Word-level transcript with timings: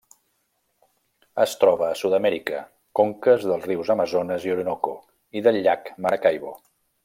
Es 1.43 1.53
troba 1.63 1.89
a 1.89 1.97
Sud-amèrica: 1.99 2.63
conques 3.01 3.47
dels 3.51 3.69
rius 3.69 3.93
Amazones 3.97 4.49
i 4.49 4.55
Orinoco, 4.57 4.95
i 5.41 5.49
del 5.49 5.61
llac 5.69 5.97
Maracaibo. 6.07 6.57